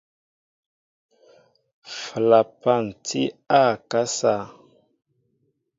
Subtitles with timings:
[1.99, 3.23] Flapan tí
[3.59, 4.35] a akasá.